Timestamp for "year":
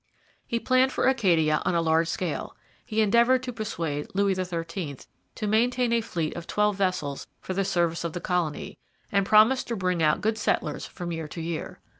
11.11-11.27, 11.41-11.81